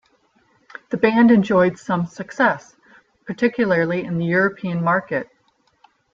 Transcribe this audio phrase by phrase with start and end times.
[0.89, 2.75] The band enjoyed some success,
[3.27, 5.29] particularly in the European market.